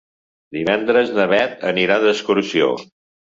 Divendres 0.55 1.11
na 1.17 1.25
Beth 1.33 1.67
anirà 1.73 1.99
d'excursió. 2.05 2.73